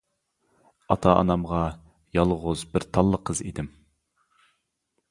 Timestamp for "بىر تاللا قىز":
2.73-3.47